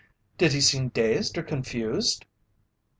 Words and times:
"Did 0.39 0.53
he 0.53 0.61
seem 0.61 0.87
dazed 0.89 1.37
or 1.37 1.43
confused?" 1.43 2.25